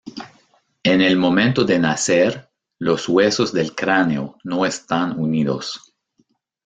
[0.81, 5.93] En el momento de nacer, los huesos del cráneo no están unidos.